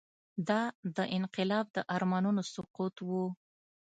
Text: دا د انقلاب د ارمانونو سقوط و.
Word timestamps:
دا 0.47 0.61
د 0.95 0.97
انقلاب 1.17 1.65
د 1.75 1.77
ارمانونو 1.95 2.41
سقوط 2.53 2.95
و. 3.07 3.09